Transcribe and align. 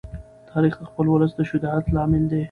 تاریخ 0.51 0.73
د 0.79 0.83
خپل 0.89 1.05
ولس 1.09 1.31
د 1.35 1.39
شجاعت 1.49 1.85
لامل 1.95 2.23
دی. 2.31 2.39